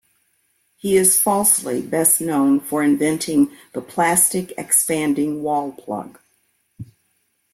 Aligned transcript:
He 0.77 0.97
is 0.97 1.19
falsely 1.21 1.79
best 1.79 2.19
known 2.21 2.59
for 2.59 2.81
inventing, 2.81 3.55
the 3.73 3.81
plastic 3.81 4.51
expanding 4.57 5.43
wall 5.43 5.73
plug. 5.73 6.17